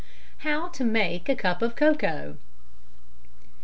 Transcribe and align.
_How 0.43 0.73
to 0.73 0.83
Make 0.83 1.29
a 1.29 1.35
Cup 1.35 1.61
of 1.61 1.75
Cocoa. 1.75 2.37